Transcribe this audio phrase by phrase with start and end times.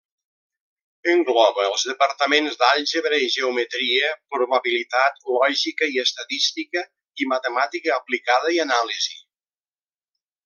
[1.11, 6.83] Engloba els departaments d'Àlgebra i Geometria, Probabilitat, lògica i estadística
[7.25, 9.21] i Matemàtica aplicada i anàlisi.